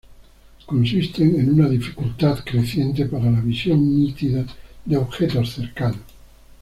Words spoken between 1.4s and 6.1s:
una dificultad creciente para la visión nítida de objetos cercanos.